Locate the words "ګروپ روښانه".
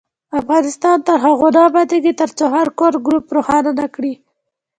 3.05-3.71